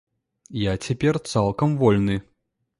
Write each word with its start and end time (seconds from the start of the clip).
Я 0.61 0.73
цяпер 0.87 1.21
цалкам 1.35 1.79
вольны. 1.85 2.21